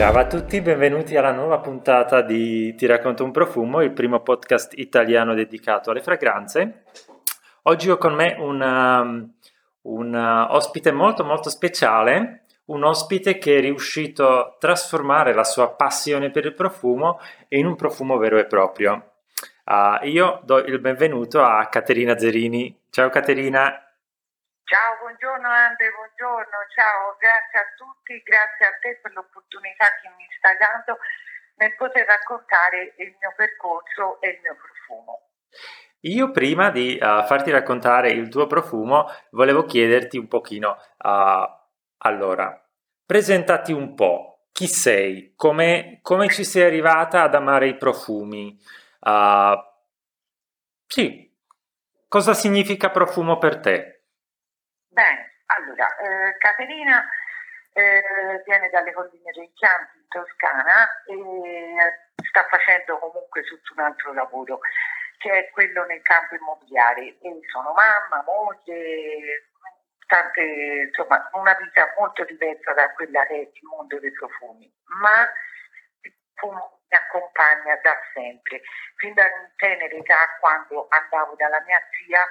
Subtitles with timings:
[0.00, 4.72] Ciao a tutti, benvenuti alla nuova puntata di Ti racconto un profumo, il primo podcast
[4.78, 6.84] italiano dedicato alle fragranze.
[7.64, 13.60] Oggi ho con me un, um, uh, ospite molto molto speciale, un ospite che è
[13.60, 19.16] riuscito a trasformare la sua passione per il profumo in un profumo vero e proprio.
[19.66, 22.74] Uh, io do il benvenuto a Caterina Zerini.
[22.88, 23.89] Ciao Caterina.
[24.70, 30.22] Ciao, buongiorno Andre, buongiorno, ciao, grazie a tutti, grazie a te per l'opportunità che mi
[30.38, 30.96] stai dando
[31.56, 35.26] nel poter raccontare il mio percorso e il mio profumo.
[36.02, 41.50] Io prima di uh, farti raccontare il tuo profumo volevo chiederti un pochino, uh,
[42.06, 42.54] allora,
[43.04, 48.56] presentati un po', chi sei, come, come ci sei arrivata ad amare i profumi,
[49.00, 49.58] uh,
[50.86, 51.28] sì,
[52.06, 53.99] cosa significa profumo per te?
[54.92, 57.08] Bene, allora, eh, Caterina
[57.72, 61.14] eh, viene dalle colline dei Chianti in Toscana e
[62.28, 64.58] sta facendo comunque tutto un altro lavoro
[65.18, 67.18] che è quello nel campo immobiliare.
[67.20, 69.50] E sono mamma, moglie,
[70.06, 70.42] tante,
[70.88, 75.30] insomma, una vita molto diversa da quella che è il mondo dei profumi, ma
[76.42, 78.62] mi accompagna da sempre,
[78.96, 79.24] fin da
[79.56, 82.26] tenera età quando andavo dalla mia zia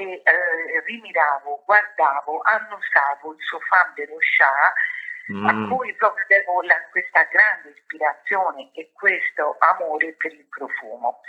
[0.00, 3.60] e eh, rimiravo, guardavo, annusavo il suo
[3.94, 4.74] de Rochard
[5.32, 5.46] mm.
[5.46, 11.20] a cui proprio devo la, questa grande ispirazione e questo amore per il profumo.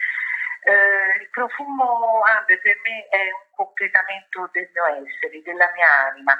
[0.63, 6.39] Eh, il profumo Ande per me è un completamento del mio essere, della mia anima.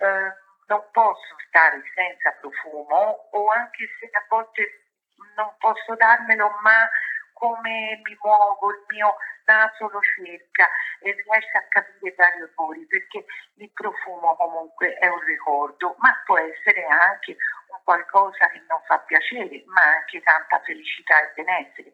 [0.00, 4.88] Eh, non posso stare senza profumo o anche se a volte
[5.36, 6.88] non posso darmelo, ma
[7.32, 9.14] come mi muovo, il mio
[9.48, 10.68] naso lo cerca
[11.00, 13.24] e riesce a capire vari odori perché
[13.56, 17.36] il profumo comunque è un ricordo, ma può essere anche
[17.72, 21.92] un qualcosa che non fa piacere, ma anche tanta felicità e benessere.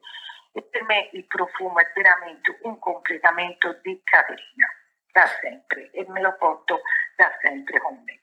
[0.52, 4.68] E per me il profumo è veramente un completamento di Caterina,
[5.12, 6.82] da sempre, e me lo porto
[7.16, 8.20] da sempre con me.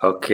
[0.00, 0.28] Ok.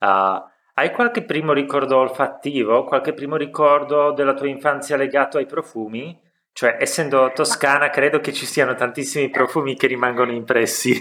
[0.00, 6.31] Uh, hai qualche primo ricordo olfattivo, qualche primo ricordo della tua infanzia legato ai profumi?
[6.52, 10.92] Cioè, essendo toscana, credo che ci siano tantissimi profumi che rimangono impressi.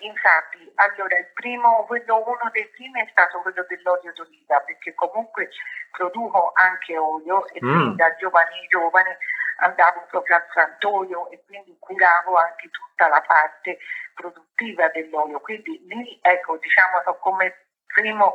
[0.00, 5.50] Infatti, allora, il primo, quello, uno dei primi è stato quello dell'olio d'oliva, perché comunque
[5.90, 7.96] produco anche olio e mm.
[7.96, 9.18] da giovane giovane
[9.58, 13.78] andavo proprio al frantoio e quindi curavo anche tutta la parte
[14.14, 15.40] produttiva dell'olio.
[15.40, 18.34] Quindi lì, ecco, diciamo, come primo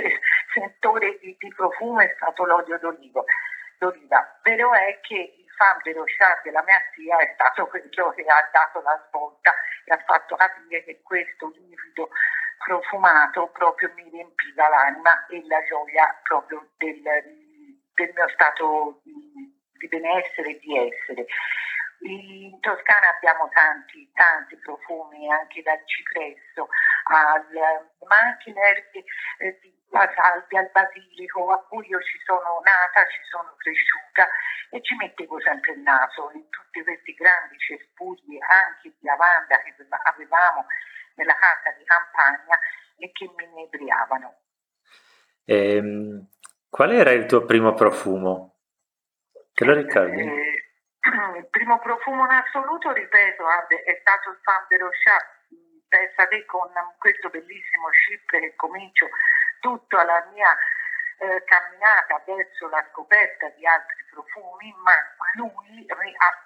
[0.54, 3.22] settore di, di, profumo è stato l'olio d'oliva.
[4.42, 5.43] Vero è che
[5.82, 9.52] dello char della mia zia è stato quello che ha dato la svolta
[9.84, 12.08] e ha fatto capire che questo liquido
[12.58, 17.02] profumato proprio mi riempiva l'anima e la gioia proprio del,
[17.94, 21.26] del mio stato di, di benessere e di essere.
[22.00, 26.68] In Toscana abbiamo tanti, tanti profumi, anche dal cipresso,
[27.04, 29.04] al, ma anche le erbe
[29.38, 29.58] eh,
[29.94, 34.28] la salvia, il basilico, a cui io ci sono nata, ci sono cresciuta
[34.70, 39.74] e ci mettevo sempre il naso in tutti questi grandi cespugli, anche di lavanda che
[39.78, 40.66] avevamo
[41.14, 42.58] nella casa di campagna
[42.98, 44.34] e che mi inebriavano.
[45.46, 46.26] Ehm,
[46.68, 48.56] qual era il tuo primo profumo?
[49.52, 50.20] Te lo ricordi?
[50.20, 50.64] Eh,
[51.38, 55.32] il primo profumo in assoluto, ripeto, è stato il Fan de Rochard.
[55.86, 59.08] Pensa te con questo bellissimo chip che comincio
[59.64, 60.52] tutta la mia
[61.16, 64.92] eh, camminata verso la scoperta di altri profumi, ma
[65.40, 65.86] lui,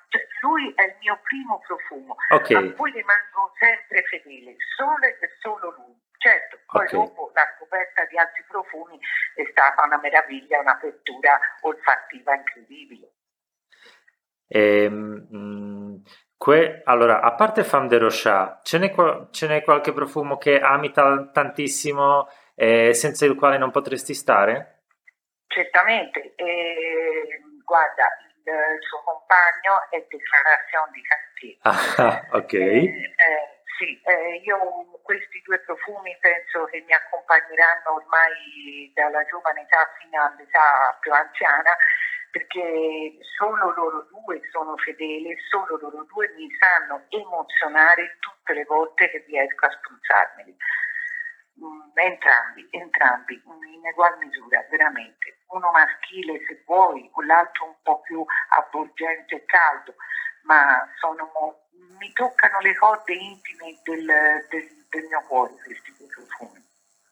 [0.08, 2.54] cioè, lui è il mio primo profumo, okay.
[2.54, 5.98] a cui rimango sempre fedele, solo e solo lui.
[6.18, 6.98] Certo, poi okay.
[6.98, 8.98] dopo la scoperta di altri profumi
[9.34, 13.12] è stata una meraviglia, un'apertura olfattiva incredibile.
[14.48, 16.02] Ehm,
[16.36, 18.94] que, allora, a parte Femme de Rochard, ce n'è,
[19.30, 24.82] ce n'è qualche profumo che ami t- tantissimo e senza il quale non potresti stare?
[25.46, 31.56] Certamente, eh, guarda, il, il, suo compagno è Declaration di Cartier.
[31.62, 32.52] Ah, ok.
[32.52, 34.58] Eh, eh, sì, eh, io
[35.04, 41.76] questi due profumi penso che mi accompagneranno ormai dalla giovane età fino all'età più anziana
[42.30, 49.10] perché solo loro due sono fedeli, solo loro due mi sanno emozionare tutte le volte
[49.10, 50.56] che riesco a spruzzarmeli.
[51.58, 53.42] Mm, entrambi, entrambi,
[53.74, 55.38] in egual misura, veramente.
[55.48, 59.94] Uno maschile se vuoi, l'altro un po' più avvolgente e caldo,
[60.42, 61.30] ma sono,
[61.98, 64.06] mi toccano le corde intime del,
[64.48, 66.66] del, del mio cuore questi due profumi.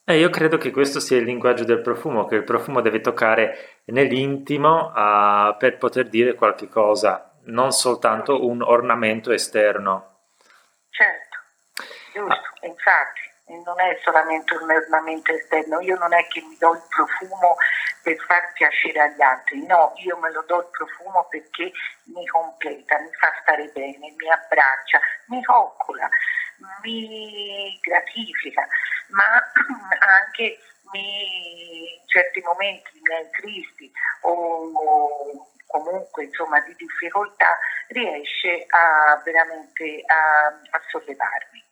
[0.04, 3.81] Eh, io credo che questo sia il linguaggio del profumo, che il profumo deve toccare
[3.87, 10.20] nell'intimo uh, per poter dire qualche cosa, non soltanto un ornamento esterno.
[10.90, 11.38] Certo,
[12.12, 12.66] giusto, ah.
[12.66, 17.56] infatti non è solamente un ornamento esterno, io non è che mi do il profumo
[18.02, 21.70] per far piacere agli altri, no, io me lo do il profumo perché
[22.04, 26.08] mi completa, mi fa stare bene, mi abbraccia, mi coccola,
[26.82, 28.66] mi gratifica,
[29.08, 29.25] ma
[30.06, 30.58] anche
[30.93, 33.90] mi, in certi momenti miei tristi
[34.22, 37.58] o comunque insomma di difficoltà
[37.88, 41.64] riesce a veramente a, a sollevarmi.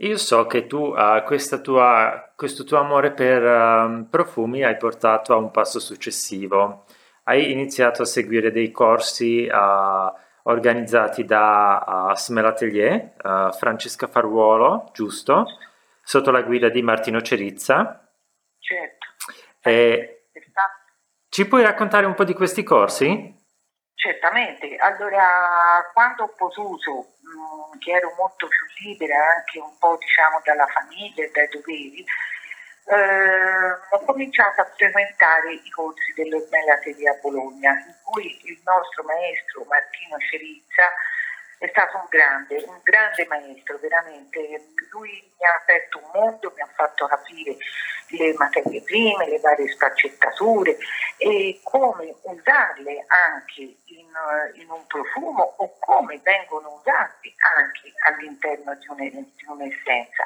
[0.00, 1.24] Io so che tu a
[1.60, 6.84] tua, questo tuo amore per um, profumi hai portato a un passo successivo.
[7.24, 10.12] Hai iniziato a seguire dei corsi uh,
[10.44, 13.14] organizzati da uh, Smell Atelier,
[13.58, 15.46] Francesca Faruolo, giusto?
[16.00, 18.08] Sotto la guida di Martino Cerizza.
[18.60, 19.06] Certo.
[19.60, 20.28] E
[21.28, 23.34] ci puoi raccontare un po' di questi corsi?
[23.94, 24.76] Certamente.
[24.76, 27.14] Allora, quando ho potuto
[27.78, 32.04] che ero molto più libera anche un po' diciamo dalla famiglia e dai doveri,
[32.88, 39.64] eh, ho cominciato a frequentare i corsi dell'Ormella a Bologna, in cui il nostro maestro
[39.68, 40.88] Martino Cerizza
[41.58, 44.70] è stato un grande, un grande maestro, veramente.
[44.90, 47.56] Lui mi ha aperto un mondo, mi ha fatto capire
[48.10, 50.78] le materie prime, le varie sfaccettature
[51.18, 54.08] e come usarle anche in,
[54.54, 60.24] in un profumo o come vengono usati anche all'interno di, un, di un'essenza.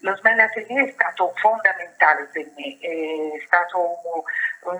[0.00, 3.98] Lo smell è stato fondamentale per me, è stato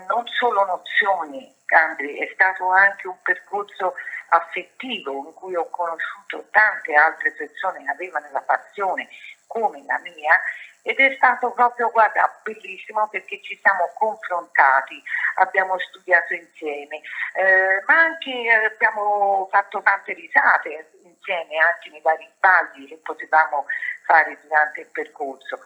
[0.07, 3.95] non solo nozioni, Andri, è stato anche un percorso
[4.33, 9.07] affettivo in cui ho conosciuto tante altre persone che avevano la passione
[9.47, 10.39] come la mia
[10.85, 15.01] ed è stato proprio, guarda, bellissimo perché ci siamo confrontati,
[15.35, 16.97] abbiamo studiato insieme,
[17.35, 23.65] eh, ma anche eh, abbiamo fatto tante risate insieme anche nei vari sbagli che potevamo
[24.05, 25.59] fare durante il percorso.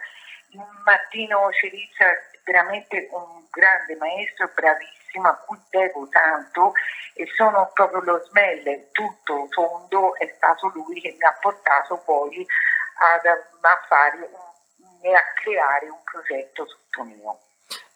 [0.86, 6.74] Martino Cerizza è veramente un grande maestro, bravissimo, a cui devo tanto
[7.14, 12.46] e sono proprio lo smell tutto tondo, è stato lui che mi ha portato poi
[13.00, 14.30] ad, a fare
[15.02, 17.40] e a creare un progetto tutto mio.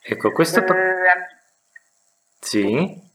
[0.04, 0.64] Ecco, questo...
[0.64, 0.76] Pro...
[0.76, 1.40] Eh,
[2.40, 3.10] sì.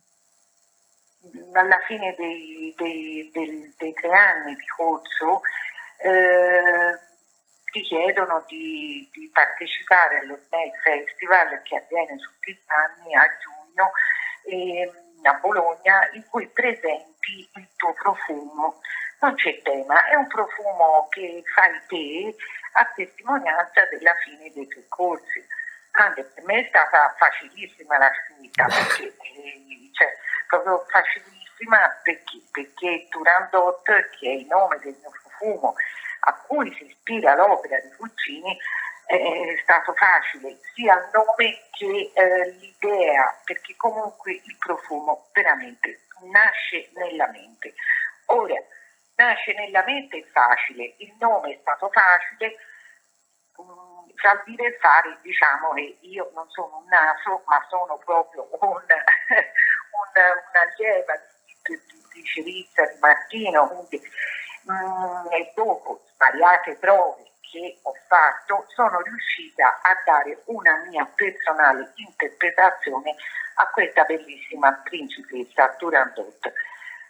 [1.54, 5.40] Alla fine dei, dei, dei, dei, tre anni di corso
[5.98, 6.98] eh,
[7.72, 13.55] ti chiedono di, di partecipare allo Snake Festival che avviene tutti gli anni a giugno
[14.44, 14.90] eh,
[15.22, 18.80] a Bologna in cui presenti il tuo profumo.
[19.20, 22.36] Non c'è tema, è un profumo che fai te
[22.72, 25.44] a testimonianza della fine dei tuoi corsi.
[25.92, 33.06] Anche per me è stata facilissima la scelta, perché eh, cioè, proprio facilissima perché, perché
[33.08, 35.74] Turandot, che è il nome del mio profumo,
[36.20, 38.58] a cui si ispira l'opera di Puccini,
[39.06, 46.90] è stato facile sia il nome che eh, l'idea, perché comunque il profumo veramente nasce
[46.94, 47.74] nella mente.
[48.26, 48.56] Ora,
[49.14, 52.56] nasce nella mente è facile, il nome è stato facile,
[53.56, 58.48] um, fra dire e fare diciamo che io non sono un naso, ma sono proprio
[58.60, 58.82] un, un,
[60.12, 61.80] un'allieva di, di,
[62.12, 64.02] di Cerizza, di Martino, quindi
[64.66, 71.92] um, e dopo svariate prove che ho fatto sono riuscita a dare una mia personale
[71.96, 73.14] interpretazione
[73.54, 76.52] a questa bellissima principessa Turandot.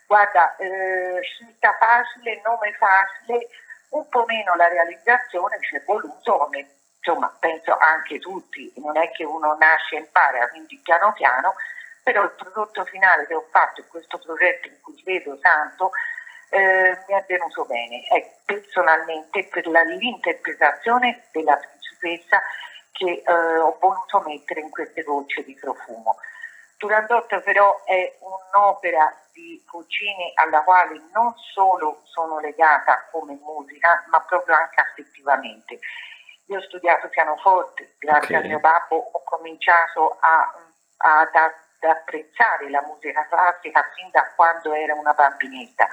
[0.07, 3.49] Guarda, eh, scelta facile, nome facile,
[3.91, 6.71] un po' meno la realizzazione ci è voluto come
[7.07, 11.55] insomma penso anche tutti, non è che uno nasce e impara, quindi piano piano,
[12.03, 15.91] però il prodotto finale che ho fatto in questo progetto in cui vedo tanto
[16.51, 22.41] eh, mi è venuto bene, è personalmente per la, l'interpretazione della principessa
[22.93, 26.17] che eh, ho voluto mettere in queste gocce di profumo.
[26.77, 34.21] Turandot però è un'opera di Puccini alla quale non solo sono legata come musica, ma
[34.21, 35.79] proprio anche affettivamente.
[36.47, 38.41] Io ho studiato pianoforte, grazie okay.
[38.41, 40.55] al mio babbo ho cominciato a,
[40.99, 45.89] a, ad, ad apprezzare la musica classica fin da quando era una bambinetta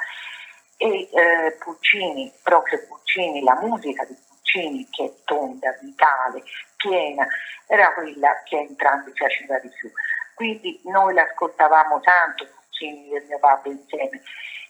[0.78, 6.44] e eh, Puccini, proprio Puccini, la musica di Puccini che è tonda, vitale,
[6.78, 7.26] piena,
[7.68, 9.92] era quella che a entrambi piaceva di più.
[10.36, 14.22] Quindi noi l'ascoltavamo tanto, Puccini e mio babbo insieme,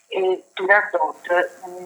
[0.07, 1.27] e Turandot
[1.65, 1.85] mh, mm,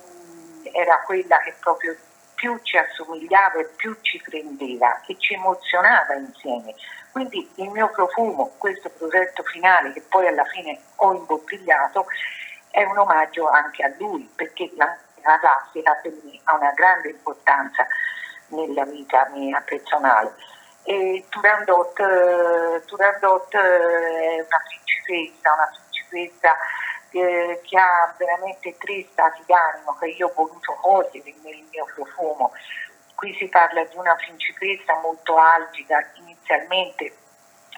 [0.73, 1.95] era quella che proprio
[2.37, 6.75] più ci assomigliava e più ci prendeva e ci emozionava insieme.
[7.11, 12.05] Quindi il mio profumo, questo progetto finale che poi alla fine ho imbottigliato,
[12.77, 17.09] è un omaggio anche a lui, perché la, la classica per me ha una grande
[17.09, 17.87] importanza
[18.49, 20.31] nella vita mia personale.
[20.83, 26.55] E Turandot, Turandot è una principessa, una principessa
[27.09, 32.51] eh, che ha veramente tre stati d'animo che io ho voluto cogliere nel mio profumo.
[33.15, 37.17] Qui si parla di una principessa molto algida inizialmente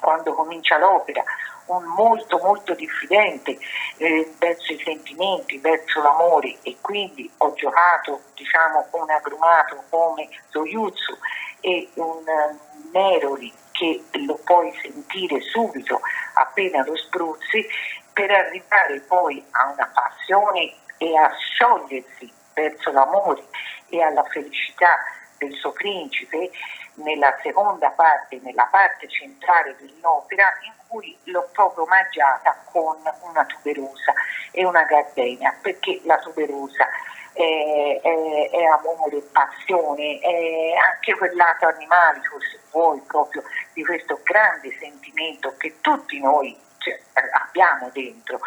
[0.02, 1.24] quando comincia l'opera,
[1.70, 3.58] un molto molto diffidente
[3.98, 11.18] eh, verso i sentimenti, verso l'amore e quindi ho giocato diciamo un agrumato come Soyuzzu
[11.62, 16.02] e un uh, Neroli che lo puoi sentire subito
[16.34, 17.66] appena lo spruzzi
[18.14, 23.44] per arrivare poi a una passione e a sciogliersi verso l'amore
[23.90, 24.98] e alla felicità
[25.40, 26.52] del suo principe
[26.96, 34.14] nella seconda parte, nella parte centrale dell'opera, in cui l'ho proprio omaggiata con una tuberosa
[34.52, 36.88] e una gardenia, perché la tuberosa
[37.34, 43.44] è, è, è amore, passione, è anche quel lato animalico, se vuoi, proprio
[43.74, 48.40] di questo grande sentimento che tutti noi cioè, abbiamo dentro.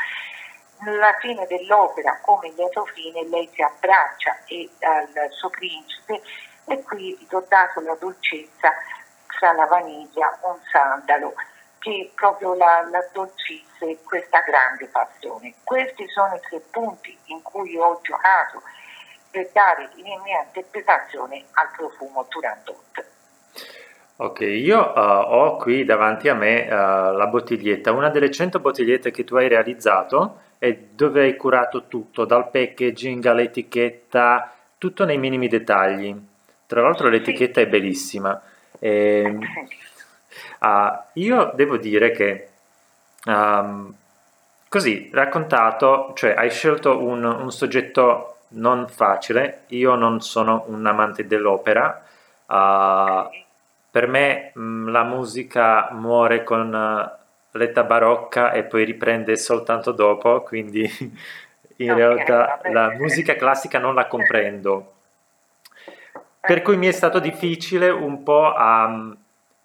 [0.85, 6.21] Alla fine dell'opera, come lieto fine, lei si abbraccia e al suo principe
[6.67, 8.73] e qui ho dato la dolcezza
[9.39, 11.35] tra la vaniglia, un sandalo
[11.79, 15.55] che proprio la, la dolcisse questa grande passione.
[15.65, 18.63] Questi sono i tre punti in cui ho giocato
[19.31, 23.05] per dare la mia interpretazione al profumo Turandot.
[24.17, 29.11] Ok, io uh, ho qui davanti a me uh, la bottiglietta, una delle 100 bottigliette
[29.11, 35.49] che tu hai realizzato e dove hai curato tutto, dal packaging all'etichetta, tutto nei minimi
[35.49, 36.31] dettagli.
[36.73, 37.67] Tra l'altro l'etichetta sì.
[37.67, 38.41] è bellissima.
[38.79, 39.41] E, ehm,
[40.61, 42.49] uh, io devo dire che
[43.27, 43.93] um,
[44.71, 51.27] così raccontato, cioè hai scelto un, un soggetto non facile, io non sono un amante
[51.27, 52.03] dell'opera.
[52.47, 53.29] Uh,
[53.91, 59.93] per me mh, mm, la musica muore con uh, l'età barocca e poi riprende soltanto
[59.93, 60.81] dopo, quindi
[61.77, 64.93] in okay, realtà la musica classica non la comprendo.
[66.45, 68.89] Per cui mi è stato difficile un po' a...
[68.89, 69.13] Mm,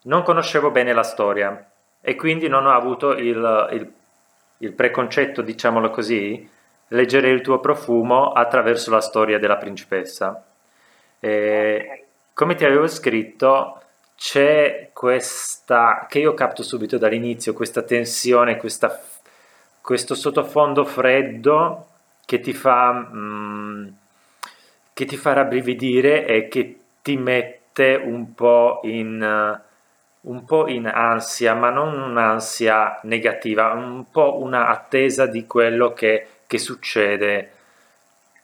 [0.04, 1.70] non conoscevo bene la storia
[2.00, 3.92] e quindi non ho avuto il, il,
[4.60, 6.50] il preconcetto, diciamolo così,
[6.90, 10.46] leggere il tuo profumo attraverso la storia della principessa.
[11.20, 12.04] E, okay.
[12.34, 13.82] Come ti avevo scritto,
[14.16, 19.02] c'è questa, che io capto subito dall'inizio, questa tensione, questa,
[19.82, 21.88] questo sottofondo freddo
[22.26, 23.88] che ti fa, mm,
[24.98, 29.62] che ti fa rabbrividire e che ti mette un po' in,
[30.22, 36.26] un po' in ansia, ma non un'ansia negativa, un po' una attesa di quello che,
[36.48, 37.52] che succede.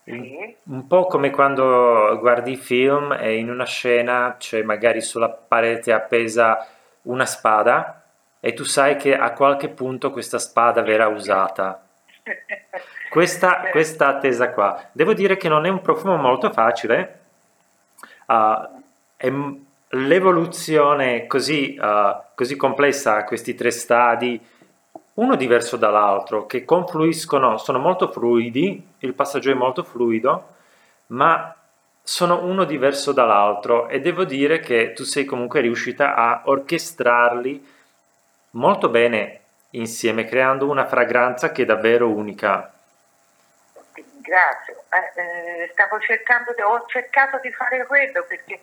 [0.04, 5.92] Un po' come quando guardi i film e in una scena c'è magari sulla parete
[5.92, 6.68] appesa
[7.04, 8.04] una spada
[8.40, 11.84] e tu sai che a qualche punto questa spada verrà usata.
[13.14, 14.90] Questa, questa attesa qua.
[14.92, 17.20] Devo dire che non è un profumo molto facile.
[18.26, 24.44] Uh, l'evoluzione così, uh, così complessa a questi tre stadi
[25.14, 30.48] uno diverso dall'altro, che confluiscono, sono molto fluidi, il passaggio è molto fluido,
[31.10, 31.56] ma
[32.02, 37.64] sono uno diverso dall'altro e devo dire che tu sei comunque riuscita a orchestrarli
[38.54, 39.40] molto bene
[39.70, 42.70] insieme, creando una fragranza che è davvero unica.
[44.24, 48.62] Grazie, eh, eh, stavo cercando, ho cercato di fare quello perché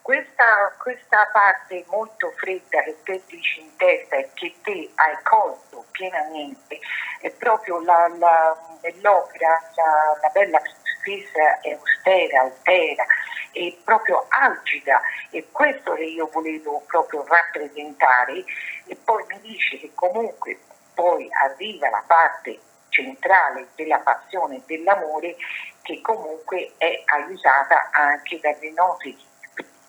[0.00, 5.84] questa, questa, parte molto fredda che te dici in testa e che te hai colto
[5.90, 6.78] pienamente
[7.20, 13.04] è proprio la, la, nell'opera la, la bella principessa è austera, altera,
[13.52, 15.02] è proprio algida.
[15.28, 18.44] E questo che io volevo proprio rappresentare
[18.86, 20.58] e poi mi dice che comunque
[20.94, 25.34] poi arriva la parte centrale della passione e dell'amore
[25.82, 29.16] che comunque è aiutata anche dalle note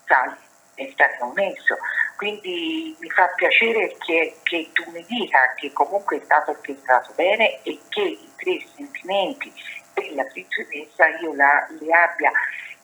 [0.06, 0.36] Sali
[0.76, 1.78] è stato messo.
[2.18, 7.62] Quindi mi fa piacere che, che, tu mi dica che comunque è stato orchestrato bene
[7.64, 9.54] e che i tre sentimenti
[9.94, 12.32] della principessa io la, li abbia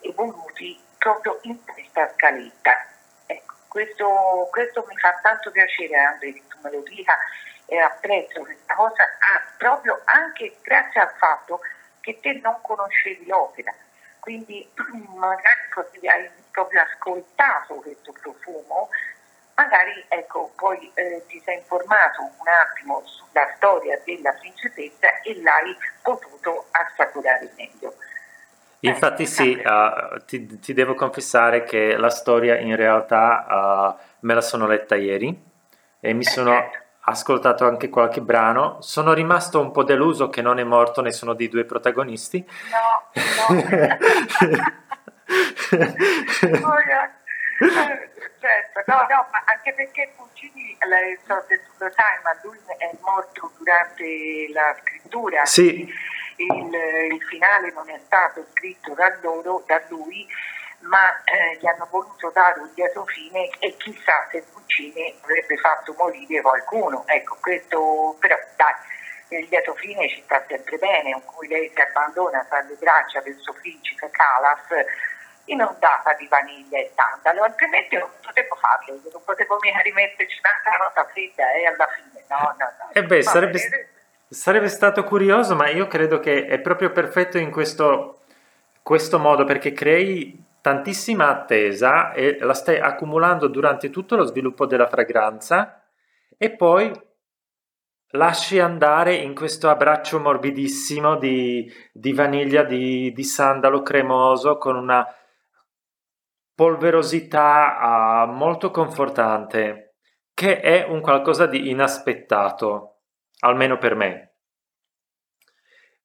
[0.02, 2.86] evoluti proprio in questa scaletta.
[3.26, 7.18] Ecco, questo, questo, mi fa tanto piacere Andrea che tu me lo dica
[7.70, 11.62] e apprezzo questa cosa ah, proprio anche grazie al fatto
[12.02, 13.74] che te non conoscevi l'opera
[14.20, 14.68] quindi
[15.16, 18.90] magari hai proprio ascoltato questo profumo,
[19.56, 25.76] magari ecco, poi eh, ti sei informato un attimo sulla storia della principessa e l'hai
[26.02, 27.96] potuto assaporare meglio.
[28.82, 34.42] Infatti sì, uh, ti, ti, devo confessare che la storia in realtà uh, me la
[34.42, 35.38] sono letta ieri
[36.00, 36.79] e mi sono certo.
[37.02, 38.78] Ascoltato anche qualche brano.
[38.82, 42.46] Sono rimasto un po' deluso che non è morto nessuno dei due protagonisti.
[42.72, 43.58] No, no.
[46.68, 46.78] oh,
[48.40, 50.78] certo, no, no, ma anche perché Puccini,
[51.26, 51.34] so
[51.78, 55.46] lo sai, ma lui è morto durante la scrittura.
[55.46, 55.88] Sì
[56.40, 60.26] il, il finale non è stato scritto da loro, da lui,
[60.82, 65.94] ma eh, gli hanno voluto dare un lieto fine e chissà se Puccini avrebbe fatto
[65.98, 67.04] morire qualcuno.
[67.08, 71.82] Ecco, questo però dai, il lieto fine ci sta sempre bene, in cui lei si
[71.82, 74.68] abbandona tra le braccia del suo principe Calas
[75.46, 81.06] inondata di vaniglia e sandalo, altrimenti non potevo farlo, non potevo mica rimetterci una nota
[81.06, 82.90] fredda e alla fine no, no, no.
[82.94, 83.90] E beh, sarebbe...
[84.32, 88.20] Sarebbe stato curioso, ma io credo che è proprio perfetto in questo,
[88.84, 94.88] questo modo perché crei tantissima attesa e la stai accumulando durante tutto lo sviluppo della
[94.88, 95.84] fragranza
[96.38, 96.92] e poi
[98.12, 105.06] lasci andare in questo abbraccio morbidissimo di, di vaniglia, di, di, sandalo cremoso con una
[106.56, 109.96] polverosità uh, molto confortante,
[110.34, 113.02] che è un qualcosa di inaspettato
[113.40, 114.34] almeno per me.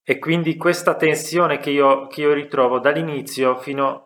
[0.03, 4.04] E quindi questa tensione che io, che io ritrovo dall'inizio fino,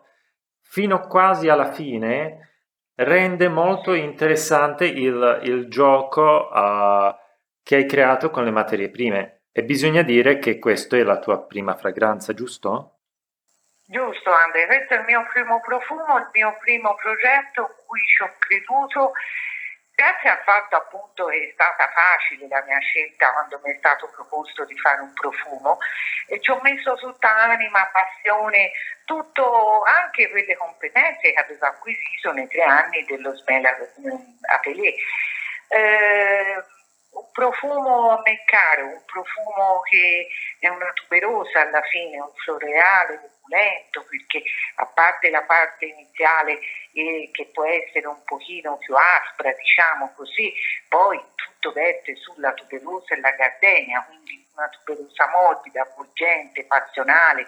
[0.69, 2.49] fino, quasi alla fine
[2.95, 7.15] rende molto interessante il, il gioco uh,
[7.63, 9.45] che hai creato con le materie prime.
[9.51, 12.99] E bisogna dire che questa è la tua prima fragranza, giusto?
[13.87, 18.21] Giusto Andrea, questo è il mio primo profumo, il mio primo progetto in cui ci
[18.21, 19.11] ho creduto
[19.99, 24.07] Grazie al fatto appunto che è stata facile la mia scelta quando mi è stato
[24.15, 25.77] proposto di fare un profumo
[26.27, 28.71] e ci ho messo tutta anima, passione,
[29.03, 33.65] tutto, anche quelle competenze che avevo acquisito nei tre anni dello Smell
[34.55, 34.93] Atelier.
[35.67, 36.63] Eh,
[37.11, 40.27] un profumo a me caro, un profumo che
[40.59, 44.43] è una tuberosa alla fine, un floreale lento perché
[44.75, 46.59] a parte la parte iniziale
[46.93, 50.53] eh, che può essere un pochino più aspra, diciamo così,
[50.87, 57.45] poi tutto verte sulla tuberosa e la gardenia, quindi una tuberosa morbida, avvolgente, passionale,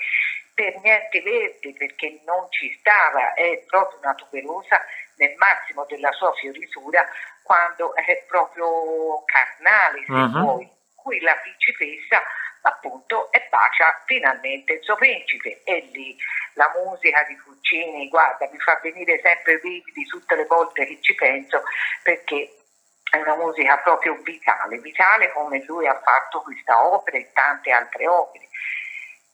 [0.53, 4.81] per niente verde perché non ci stava, è proprio una tuberosa
[5.15, 7.05] nel massimo della sua fioritura
[7.43, 10.43] quando è proprio carnale, se uh-huh.
[10.43, 10.69] vuoi.
[10.95, 12.21] Qui la principessa
[12.61, 16.15] appunto e bacia finalmente il suo principe e lì
[16.53, 21.15] la musica di Puccini guarda mi fa venire sempre brividi tutte le volte che ci
[21.15, 21.63] penso
[22.03, 22.53] perché
[23.11, 28.07] è una musica proprio vitale, vitale come lui ha fatto questa opera e tante altre
[28.07, 28.47] opere.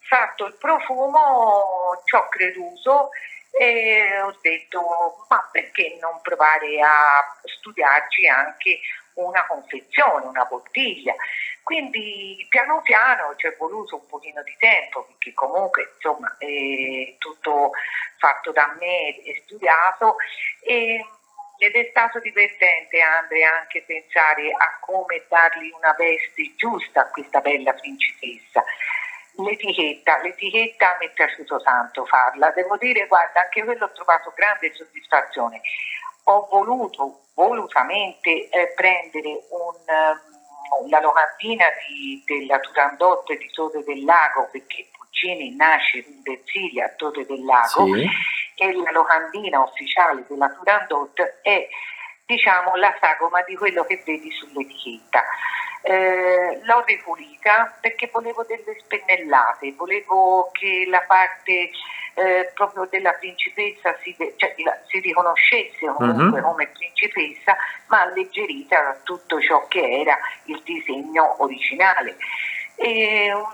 [0.07, 3.09] Fatto il profumo ci ho creduto
[3.51, 8.79] e ho detto ma perché non provare a studiarci anche
[9.17, 11.15] una confezione, una bottiglia.
[11.63, 17.71] Quindi piano piano ci è voluto un pochino di tempo perché comunque insomma è tutto
[18.17, 20.15] fatto da me e studiato
[20.63, 21.05] e,
[21.57, 27.41] ed è stato divertente Andrea anche pensare a come dargli una veste giusta a questa
[27.41, 28.63] bella principessa.
[29.37, 34.73] L'etichetta, l'etichetta mi è piaciuto tanto farla, devo dire, guarda, anche quello ho trovato grande
[34.73, 35.61] soddisfazione.
[36.23, 44.49] Ho voluto volutamente eh, prendere un, la locandina di, della Turandot di Torre del Lago,
[44.51, 48.07] perché Puccini nasce in Versilia a Torre del Lago, sì.
[48.55, 51.67] e la locandina ufficiale della Turandot è
[52.25, 55.23] diciamo la sagoma di quello che vedi sull'etichetta.
[55.89, 61.69] Eh, l'ho ripulita perché volevo delle spennellate, volevo che la parte
[62.13, 66.45] eh, proprio della principessa si, de- cioè, la, si riconoscesse comunque uh-huh.
[66.45, 72.17] come principessa, ma alleggerita da tutto ciò che era il disegno originale.
[72.75, 73.47] E, um,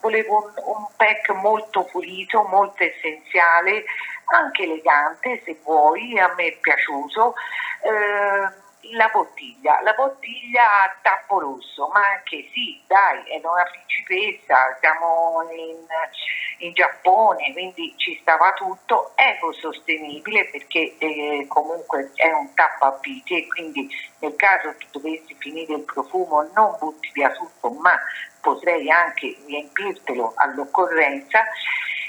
[0.00, 3.84] volevo un, un pack molto pulito, molto essenziale,
[4.24, 7.34] anche elegante se vuoi, a me è piaciuto.
[7.82, 14.76] Eh, la bottiglia, la bottiglia a tappo rosso, ma anche sì, dai, è una principessa,
[14.80, 22.84] siamo in, in Giappone, quindi ci stava tutto, ecosostenibile perché eh, comunque è un tappo
[22.84, 27.70] a vite e quindi nel caso tu dovessi finire il profumo non butti via tutto,
[27.70, 27.98] ma
[28.40, 31.44] potrei anche riempirtelo all'occorrenza.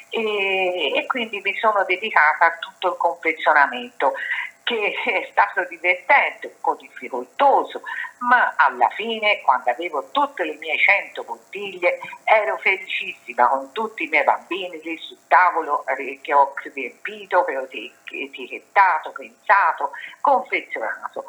[0.10, 4.14] E, e quindi mi sono dedicata a tutto il confezionamento
[4.64, 7.82] che è stato divertente, un po' difficoltoso,
[8.20, 14.08] ma alla fine, quando avevo tutte le mie 100 bottiglie, ero felicissima con tutti i
[14.08, 17.68] miei bambini lì sul tavolo eh, che ho riempito, che ho
[18.10, 21.26] etichettato, pensato, confezionato.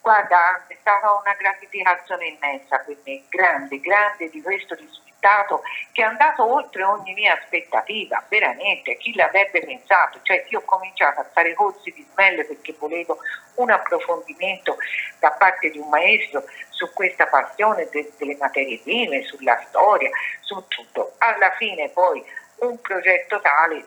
[0.00, 6.02] Guarda, è stata una gratificazione immensa per me, grande, grande di questo risultato risultato che
[6.02, 10.20] è andato oltre ogni mia aspettativa, veramente, chi l'avrebbe pensato?
[10.22, 13.18] Cioè io ho cominciato a fare corsi di smell perché volevo
[13.56, 14.76] un approfondimento
[15.18, 20.62] da parte di un maestro su questa passione de- delle materie prime, sulla storia, su
[20.68, 21.14] tutto.
[21.18, 22.24] Alla fine poi
[22.58, 23.84] un progetto tale,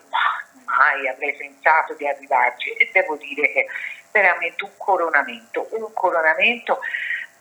[0.66, 3.66] mai avrei pensato di arrivarci e devo dire che è
[4.12, 6.80] veramente un coronamento, un coronamento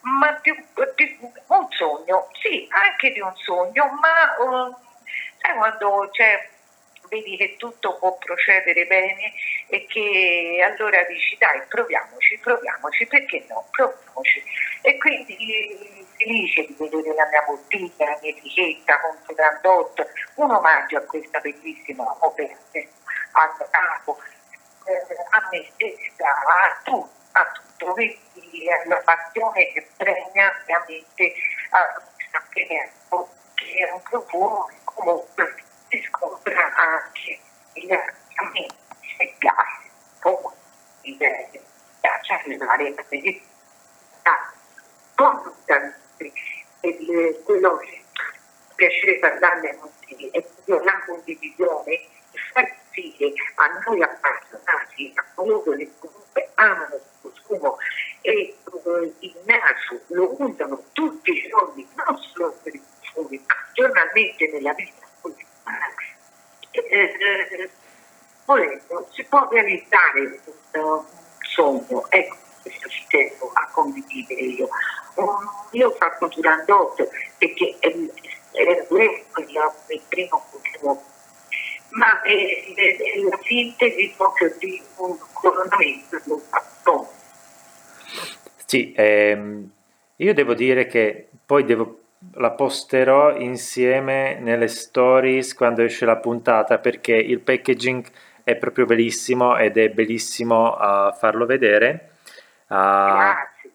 [0.02, 0.54] ma più,
[0.94, 4.74] più, un sogno, sì, anche di un sogno, ma uh,
[5.38, 6.48] sai quando c'è,
[7.08, 9.32] vedi che tutto può procedere bene
[9.68, 14.42] e che allora dici dai proviamoci, proviamoci, perché no, proviamoci.
[14.82, 20.98] E quindi felice di vedere la mia bottiglia, la mia etichetta con Grandot, un omaggio
[20.98, 22.54] a questa bellissima opera,
[23.32, 24.18] al capo,
[24.84, 27.92] eh, a me stessa, a tutto, a tutto.
[27.94, 28.19] Vedi,
[28.70, 31.34] è una passione che premia veramente
[31.70, 32.92] a sapere
[33.54, 35.54] che è un profumo che comunque
[35.88, 37.40] si scopre anche
[37.74, 38.66] il a me
[39.18, 40.52] se piace poi
[41.02, 43.40] mi piace arrivare a vedere
[45.16, 45.54] con
[47.44, 48.04] quello che
[48.76, 52.08] piacere parlarne con te è la condivisione e
[52.52, 57.78] far sì che a noi appassionati a coloro che comunque amano il consumo
[58.22, 63.54] e uh, il naso lo usano tutti i giorni, non solo per i consumi, ma
[64.10, 65.86] giornalmente nella vita quotidiana.
[66.70, 67.70] Eh, eh,
[68.44, 70.40] volendo, si può realizzare
[70.72, 71.04] un
[71.40, 74.68] sogno, ecco, questo ci tengo a condividere io.
[75.14, 81.04] Um, io ho fatto Durandot perché era questo il primo ultimo
[81.90, 87.12] ma è, è, è la sintesi proprio di un coronamento di un fatto
[88.64, 89.68] sì, ehm,
[90.14, 91.99] io devo dire che poi devo,
[92.34, 98.06] la posterò insieme nelle stories quando esce la puntata perché il packaging
[98.44, 102.10] è proprio bellissimo ed è bellissimo uh, farlo vedere.
[102.66, 103.70] Uh, grazie.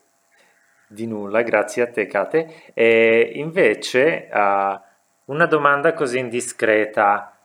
[0.88, 2.72] Di nulla, grazie a te Kate.
[2.74, 4.80] E invece uh,
[5.26, 7.36] una domanda così indiscreta.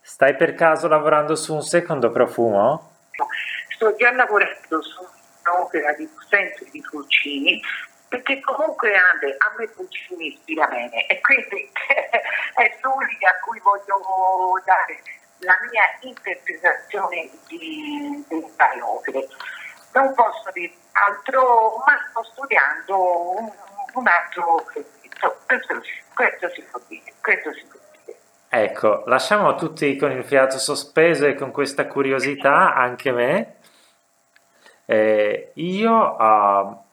[0.00, 2.96] Stai per caso lavorando su un secondo profumo?
[3.68, 5.06] Sto già lavorando su
[5.44, 7.60] un'opera di sempre di Pulcini
[8.10, 11.70] perché comunque Ande, a me Pulcini ispira bene e quindi
[12.54, 15.00] è l'unica a cui voglio dare
[15.38, 18.54] la mia interpretazione di, di.
[19.92, 23.50] Non posso dire altro, ma sto studiando un,
[23.94, 24.64] un altro
[25.46, 25.80] questo,
[26.14, 28.18] questo, si può dire, questo si può dire.
[28.48, 33.54] Ecco, lasciamo tutti con il fiato sospeso e con questa curiosità, anche me.
[34.84, 36.88] Eh, io uh,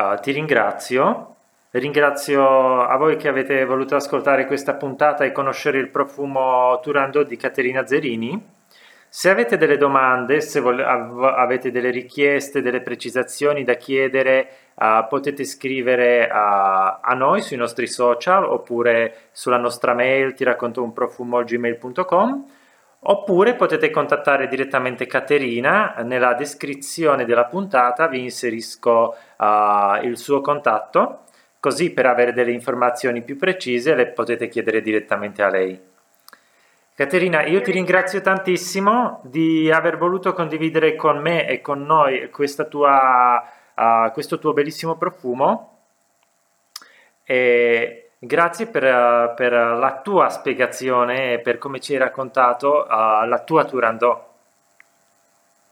[0.00, 1.34] uh, ti ringrazio,
[1.70, 7.36] ringrazio a voi che avete voluto ascoltare questa puntata e conoscere il profumo Turando di
[7.36, 8.58] Caterina Zerini.
[9.12, 15.06] Se avete delle domande, se vol- av- avete delle richieste, delle precisazioni da chiedere, uh,
[15.08, 21.42] potete scrivere a noi sui nostri social oppure sulla nostra mail ti racconto un profumo
[21.42, 22.58] gmail.com
[23.02, 31.20] Oppure potete contattare direttamente Caterina, nella descrizione della puntata vi inserisco uh, il suo contatto,
[31.60, 35.80] così per avere delle informazioni più precise le potete chiedere direttamente a lei.
[36.94, 42.28] Caterina, io ti ringrazio tantissimo di aver voluto condividere con me e con noi
[42.68, 43.42] tua,
[43.74, 45.78] uh, questo tuo bellissimo profumo.
[47.24, 53.40] E Grazie per, per, la tua spiegazione e per come ci hai raccontato uh, la
[53.46, 54.28] tua Turandot.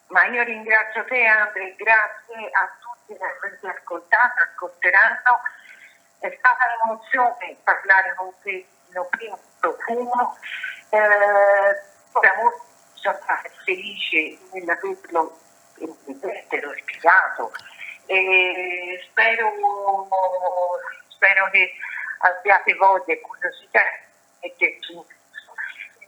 [0.06, 5.42] Ma io ringrazio te Andre, grazie a tutti che avete ascoltato, ascolteranno.
[6.20, 10.38] È stata un'emozione parlare con te il primo profumo.
[10.88, 10.98] Eh,
[12.12, 12.32] ora
[12.94, 13.18] sono
[13.62, 15.38] felice nell'averlo
[15.76, 17.52] l'ho spiegato
[18.06, 19.52] e spero,
[21.08, 21.72] spero che
[22.18, 23.80] abbiate voglia e curiosità
[24.40, 24.94] e metterci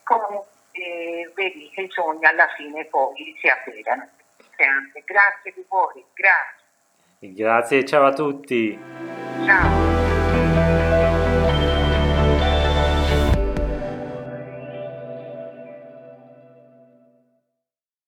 [0.05, 4.09] comunque eh, vedi che i sogni alla fine poi si avverano.
[5.05, 7.35] Grazie di cuore, grazie.
[7.35, 8.79] Grazie, ciao a tutti.
[9.44, 10.89] Ciao.